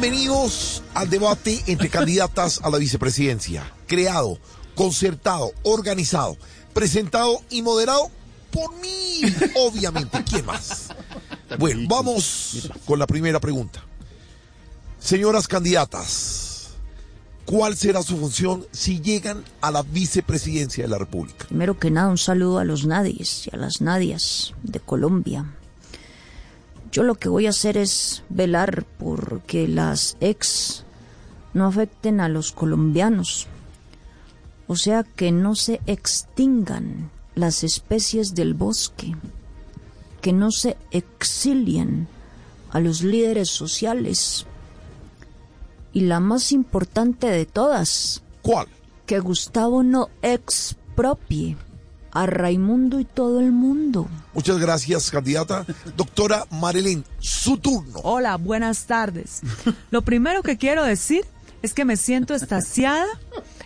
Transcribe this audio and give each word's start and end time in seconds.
Bienvenidos 0.00 0.82
al 0.94 1.10
debate 1.10 1.62
entre 1.66 1.90
candidatas 1.90 2.58
a 2.62 2.70
la 2.70 2.78
vicepresidencia, 2.78 3.70
creado, 3.86 4.38
concertado, 4.74 5.52
organizado, 5.62 6.38
presentado 6.72 7.42
y 7.50 7.60
moderado 7.60 8.10
por 8.50 8.74
mí, 8.76 9.20
obviamente. 9.56 10.24
¿Quién 10.24 10.46
más? 10.46 10.88
Bueno, 11.58 11.86
vamos 11.86 12.70
con 12.86 12.98
la 12.98 13.06
primera 13.06 13.40
pregunta. 13.40 13.84
Señoras 14.98 15.46
candidatas, 15.46 16.70
¿cuál 17.44 17.76
será 17.76 18.02
su 18.02 18.16
función 18.16 18.66
si 18.72 19.02
llegan 19.02 19.44
a 19.60 19.70
la 19.70 19.82
vicepresidencia 19.82 20.82
de 20.82 20.88
la 20.88 20.96
República? 20.96 21.44
Primero 21.44 21.78
que 21.78 21.90
nada, 21.90 22.08
un 22.08 22.16
saludo 22.16 22.58
a 22.58 22.64
los 22.64 22.86
nadies 22.86 23.48
y 23.48 23.54
a 23.54 23.58
las 23.58 23.82
nadias 23.82 24.54
de 24.62 24.80
Colombia. 24.80 25.44
Yo 26.92 27.04
lo 27.04 27.14
que 27.14 27.28
voy 27.28 27.46
a 27.46 27.50
hacer 27.50 27.76
es 27.76 28.24
velar 28.28 28.84
por 28.98 29.42
que 29.42 29.68
las 29.68 30.16
ex 30.20 30.84
no 31.54 31.66
afecten 31.66 32.20
a 32.20 32.28
los 32.28 32.50
colombianos. 32.50 33.46
O 34.66 34.76
sea, 34.76 35.04
que 35.04 35.30
no 35.30 35.54
se 35.54 35.80
extingan 35.86 37.10
las 37.34 37.62
especies 37.62 38.34
del 38.34 38.54
bosque, 38.54 39.14
que 40.20 40.32
no 40.32 40.50
se 40.50 40.76
exilien 40.90 42.08
a 42.70 42.80
los 42.80 43.02
líderes 43.02 43.48
sociales. 43.50 44.46
Y 45.92 46.02
la 46.02 46.20
más 46.20 46.52
importante 46.52 47.28
de 47.28 47.46
todas. 47.46 48.22
¿Cuál? 48.42 48.68
Que 49.06 49.18
Gustavo 49.18 49.82
no 49.82 50.08
expropie 50.22 51.56
a 52.12 52.26
Raimundo 52.26 53.00
y 53.00 53.04
todo 53.04 53.40
el 53.40 53.52
mundo. 53.52 54.08
Muchas 54.34 54.58
gracias, 54.58 55.10
candidata. 55.10 55.64
Doctora 55.96 56.46
Marilyn, 56.50 57.04
su 57.18 57.58
turno. 57.58 58.00
Hola, 58.02 58.36
buenas 58.36 58.86
tardes. 58.86 59.42
Lo 59.90 60.02
primero 60.02 60.42
que 60.42 60.56
quiero 60.56 60.84
decir 60.84 61.24
es 61.62 61.74
que 61.74 61.84
me 61.84 61.96
siento 61.96 62.34
estaciada, 62.34 63.06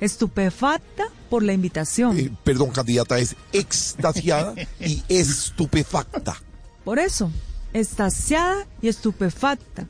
estupefacta 0.00 1.04
por 1.30 1.42
la 1.42 1.52
invitación. 1.52 2.18
Eh, 2.18 2.30
perdón, 2.44 2.70
candidata, 2.70 3.18
es 3.18 3.36
extasiada 3.52 4.54
y 4.80 5.02
estupefacta. 5.08 6.36
Por 6.84 6.98
eso, 6.98 7.30
estaciada 7.72 8.66
y 8.82 8.88
estupefacta. 8.88 9.86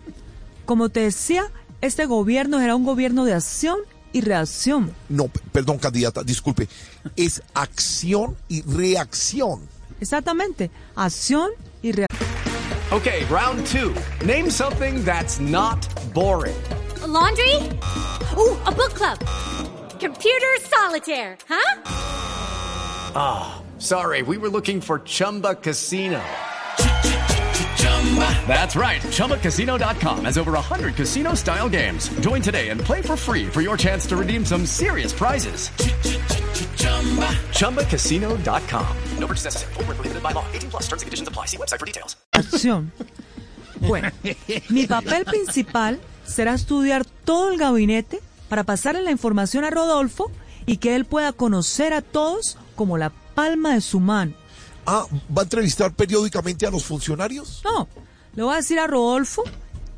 Como 0.64 0.88
te 0.88 1.00
decía, 1.00 1.50
este 1.80 2.06
gobierno 2.06 2.60
era 2.60 2.76
un 2.76 2.84
gobierno 2.84 3.24
de 3.24 3.34
acción 3.34 3.78
y 4.12 4.20
reacción. 4.20 4.94
No, 5.08 5.28
perdón, 5.52 5.78
candidata, 5.78 6.22
disculpe. 6.22 6.68
Es 7.16 7.42
acción 7.54 8.36
y 8.48 8.62
reacción. 8.62 9.68
Exactamente, 10.00 10.70
acción 10.96 11.50
y 11.82 11.92
reacción. 11.92 12.28
Okay, 12.90 13.24
round 13.26 13.66
two. 13.66 13.94
Name 14.24 14.50
something 14.50 15.04
that's 15.04 15.40
not 15.40 15.86
boring. 16.14 16.56
A 17.02 17.06
laundry? 17.06 17.54
Ooh, 18.36 18.56
a 18.64 18.72
book 18.72 18.94
club. 18.94 19.18
Computer 20.00 20.56
solitaire, 20.62 21.36
huh? 21.48 21.82
Ah, 23.14 23.60
oh, 23.60 23.62
sorry, 23.78 24.22
we 24.22 24.38
were 24.38 24.48
looking 24.48 24.80
for 24.80 25.00
Chumba 25.00 25.54
Casino. 25.56 26.22
That's 28.48 28.74
right. 28.74 29.02
ChumbaCasino.com 29.02 30.24
has 30.24 30.38
over 30.38 30.52
100 30.52 30.94
casino 30.94 31.34
style 31.34 31.68
games. 31.68 32.08
Join 32.20 32.40
today 32.40 32.70
and 32.70 32.80
play 32.80 33.02
for 33.02 33.16
free 33.16 33.46
for 33.46 33.60
your 33.60 33.76
chance 33.76 34.06
to 34.06 34.16
redeem 34.16 34.46
some 34.46 34.64
serious 34.64 35.12
prizes. 35.12 35.70
ChumbaCasino.com. 37.52 38.96
No 39.18 39.26
purchase 39.26 39.44
necessary. 39.44 39.74
Full 39.74 39.84
prohibited 39.84 40.22
by 40.22 40.32
law. 40.32 40.44
18 40.52 40.70
plus 40.70 40.82
terms 40.88 41.02
and 41.02 41.06
conditions 41.06 41.28
apply. 41.28 41.46
See 41.46 41.58
website 41.58 41.78
for 41.78 41.86
details. 41.86 42.16
Acción. 42.32 42.92
Bueno, 43.80 44.10
mi 44.70 44.86
papel 44.86 45.24
principal 45.24 46.00
será 46.24 46.54
estudiar 46.54 47.04
todo 47.24 47.52
el 47.52 47.58
gabinete 47.58 48.20
para 48.48 48.64
pasarle 48.64 49.02
la 49.02 49.10
información 49.10 49.64
a 49.64 49.70
Rodolfo 49.70 50.30
y 50.66 50.78
que 50.78 50.96
él 50.96 51.04
pueda 51.04 51.32
conocer 51.32 51.92
a 51.92 52.02
todos 52.02 52.58
como 52.74 52.98
la 52.98 53.10
palma 53.34 53.74
de 53.74 53.80
su 53.80 54.00
mano. 54.00 54.34
Ah, 54.86 55.06
¿va 55.36 55.42
a 55.42 55.44
entrevistar 55.44 55.92
periódicamente 55.92 56.66
a 56.66 56.70
los 56.70 56.84
funcionarios? 56.84 57.60
No, 57.64 57.88
le 58.34 58.42
voy 58.42 58.54
a 58.54 58.56
decir 58.56 58.78
a 58.78 58.86
Rodolfo 58.86 59.44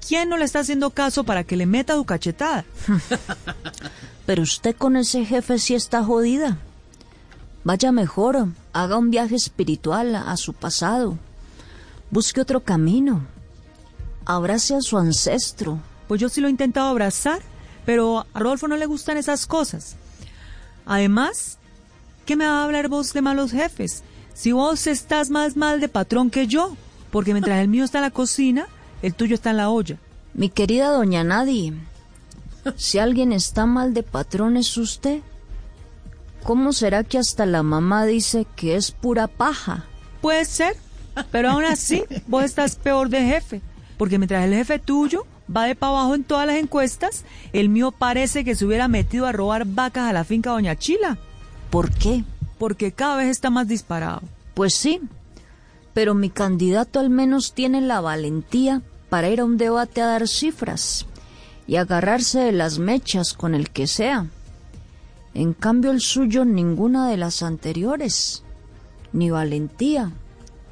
quién 0.07 0.29
no 0.29 0.37
le 0.37 0.45
está 0.45 0.61
haciendo 0.61 0.91
caso 0.91 1.25
para 1.25 1.45
que 1.45 1.57
le 1.57 1.67
meta 1.67 1.95
su 1.95 2.05
cachetada. 2.05 2.65
Pero 4.27 4.43
usted 4.43 4.75
con 4.77 4.97
ese 4.97 5.25
jefe 5.25 5.59
sí 5.59 5.75
está 5.75 6.03
jodida. 6.05 6.59
Vaya 7.63 7.93
mejor, 7.93 8.49
haga 8.73 8.97
un 8.97 9.11
viaje 9.11 9.37
espiritual 9.37 10.15
a 10.15 10.37
su 10.37 10.55
pasado. 10.55 11.19
Busque 12.11 12.41
otro 12.41 12.61
camino. 12.61 13.27
Abrace 14.25 14.75
a 14.75 14.81
su 14.81 14.99
ancestro. 14.99 15.79
Pues 16.09 16.21
yo 16.21 16.29
sí 16.29 16.41
lo 16.41 16.49
he 16.49 16.51
intentado 16.51 16.89
abrazar, 16.89 17.41
pero 17.85 18.27
a 18.33 18.39
Rodolfo 18.39 18.67
no 18.67 18.77
le 18.77 18.87
gustan 18.87 19.17
esas 19.17 19.47
cosas. 19.47 19.97
Además, 20.87 21.59
¿qué 22.27 22.35
me 22.35 22.47
va 22.47 22.61
a 22.61 22.65
hablar 22.65 22.89
vos 22.89 23.13
de 23.13 23.23
malos 23.23 23.53
jefes? 23.53 24.03
Si 24.41 24.53
vos 24.53 24.87
estás 24.87 25.29
más 25.29 25.55
mal 25.55 25.83
de 25.83 25.89
patrón 25.91 26.31
que 26.31 26.47
yo, 26.47 26.75
porque 27.11 27.35
mientras 27.35 27.59
el 27.59 27.69
mío 27.69 27.85
está 27.85 27.99
en 27.99 28.05
la 28.05 28.11
cocina, 28.11 28.69
el 29.03 29.13
tuyo 29.13 29.35
está 29.35 29.51
en 29.51 29.59
la 29.59 29.69
olla. 29.69 29.99
Mi 30.33 30.49
querida 30.49 30.89
doña 30.89 31.23
Nadie, 31.23 31.75
si 32.77 32.99
alguien 32.99 33.33
está 33.33 33.67
mal 33.67 33.93
de 33.93 34.03
patrón 34.03 34.57
es 34.57 34.79
usted. 34.79 35.21
¿Cómo 36.43 36.73
será 36.73 37.05
que 37.05 37.19
hasta 37.19 37.45
la 37.45 37.63
mamá 37.63 38.07
dice 38.07 38.47
que 38.57 38.77
es 38.77 38.93
pura 38.93 39.27
paja? 39.27 39.85
Puede 40.23 40.47
ser, 40.47 40.75
pero 41.31 41.51
aún 41.51 41.65
así 41.65 42.05
vos 42.27 42.43
estás 42.43 42.77
peor 42.77 43.11
de 43.11 43.21
jefe, 43.21 43.61
porque 43.99 44.17
mientras 44.17 44.43
el 44.47 44.55
jefe 44.55 44.79
tuyo 44.79 45.27
va 45.55 45.65
de 45.65 45.75
para 45.75 45.93
abajo 45.93 46.15
en 46.15 46.25
todas 46.25 46.47
las 46.47 46.57
encuestas, 46.57 47.27
el 47.53 47.69
mío 47.69 47.93
parece 47.93 48.43
que 48.43 48.55
se 48.55 48.65
hubiera 48.65 48.89
metido 48.89 49.27
a 49.27 49.33
robar 49.33 49.67
vacas 49.67 50.09
a 50.09 50.15
la 50.15 50.25
finca 50.25 50.53
Doña 50.53 50.77
Chila. 50.77 51.19
¿Por 51.69 51.91
qué? 51.91 52.25
Porque 52.61 52.93
cada 52.93 53.17
vez 53.17 53.29
está 53.29 53.49
más 53.49 53.69
disparado. 53.69 54.21
Pues 54.53 54.75
sí, 54.75 55.01
pero 55.95 56.15
mi 56.15 56.29
candidato 56.29 57.01
al 57.01 57.09
menos 57.09 57.55
tiene 57.55 57.81
la 57.81 58.03
valentía 58.03 58.83
para 59.09 59.31
ir 59.31 59.41
a 59.41 59.47
un 59.47 59.57
debate 59.57 60.03
a 60.03 60.07
dar 60.07 60.29
cifras 60.29 61.07
y 61.67 61.77
agarrarse 61.77 62.41
de 62.41 62.53
las 62.53 62.79
mechas 62.79 63.33
con 63.33 63.55
el 63.55 63.71
que 63.71 63.87
sea. 63.87 64.27
En 65.33 65.55
cambio 65.55 65.91
el 65.91 66.03
suyo 66.03 66.45
ninguna 66.45 67.09
de 67.09 67.17
las 67.17 67.43
anteriores, 67.43 68.43
ni 69.15 69.31
valentía, 69.31 70.13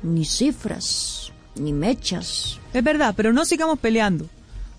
ni 0.02 0.26
cifras, 0.26 1.32
ni 1.54 1.72
mechas. 1.72 2.60
Es 2.74 2.84
verdad, 2.84 3.14
pero 3.16 3.32
no 3.32 3.46
sigamos 3.46 3.78
peleando, 3.78 4.26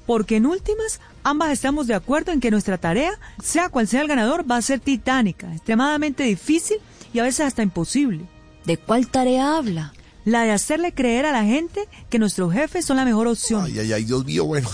porque 0.05 0.35
en 0.35 0.45
últimas 0.45 0.99
ambas 1.23 1.49
estamos 1.49 1.87
de 1.87 1.95
acuerdo 1.95 2.33
en 2.33 2.39
que 2.39 2.51
nuestra 2.51 2.77
tarea, 2.77 3.13
sea 3.41 3.69
cual 3.69 3.87
sea 3.87 4.01
el 4.01 4.07
ganador, 4.07 4.45
va 4.49 4.57
a 4.57 4.61
ser 4.61 4.79
titánica, 4.79 5.51
extremadamente 5.51 6.21
difícil 6.21 6.77
y 7.13 7.19
a 7.19 7.23
veces 7.23 7.41
hasta 7.41 7.63
imposible. 7.63 8.25
¿De 8.65 8.77
cuál 8.77 9.07
tarea 9.07 9.57
habla? 9.57 9.93
La 10.25 10.43
de 10.43 10.51
hacerle 10.51 10.93
creer 10.93 11.25
a 11.25 11.31
la 11.31 11.43
gente 11.43 11.87
que 12.09 12.19
nuestros 12.19 12.53
jefes 12.53 12.85
son 12.85 12.97
la 12.97 13.05
mejor 13.05 13.27
opción. 13.27 13.65
Ay, 13.65 13.79
ay, 13.79 13.93
ay, 13.93 14.03
Dios 14.03 14.25
mío, 14.25 14.45
bueno, 14.45 14.69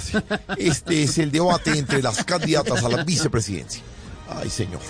este 0.58 1.04
es 1.04 1.18
el 1.18 1.32
debate 1.32 1.78
entre 1.78 2.02
las 2.02 2.24
candidatas 2.26 2.84
a 2.84 2.90
la 2.90 3.04
vicepresidencia. 3.04 3.82
Ay, 4.30 4.50
señor. 4.50 4.82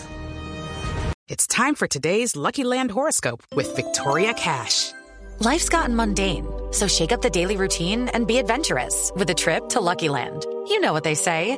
It's 1.27 1.47
time 1.47 1.75
for 1.75 1.87
today's 1.87 2.35
Lucky 2.35 2.63
Land 2.63 2.91
horoscope 2.91 3.41
with 3.55 3.75
Victoria 3.75 4.33
Cash. 4.33 4.93
Life's 5.39 5.67
gotten 5.69 5.95
mundane, 5.95 6.47
so 6.71 6.87
shake 6.87 7.11
up 7.11 7.21
the 7.21 7.29
daily 7.29 7.57
routine 7.57 8.09
and 8.13 8.25
be 8.25 8.37
adventurous 8.37 9.11
with 9.15 9.29
a 9.29 9.33
trip 9.33 9.67
to 9.69 9.81
Lucky 9.81 10.07
Land. 10.07 10.45
You 10.67 10.79
know 10.79 10.93
what 10.93 11.03
they 11.03 11.15
say. 11.15 11.57